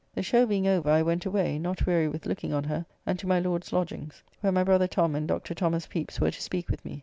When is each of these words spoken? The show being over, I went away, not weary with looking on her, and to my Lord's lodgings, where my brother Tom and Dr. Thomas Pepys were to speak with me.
The 0.15 0.23
show 0.23 0.47
being 0.47 0.65
over, 0.67 0.89
I 0.89 1.03
went 1.03 1.27
away, 1.27 1.59
not 1.59 1.85
weary 1.85 2.07
with 2.07 2.25
looking 2.25 2.51
on 2.53 2.63
her, 2.63 2.87
and 3.05 3.19
to 3.19 3.27
my 3.27 3.39
Lord's 3.39 3.71
lodgings, 3.71 4.23
where 4.39 4.51
my 4.51 4.63
brother 4.63 4.87
Tom 4.87 5.13
and 5.13 5.27
Dr. 5.27 5.53
Thomas 5.53 5.85
Pepys 5.85 6.19
were 6.19 6.31
to 6.31 6.41
speak 6.41 6.69
with 6.69 6.83
me. 6.83 6.99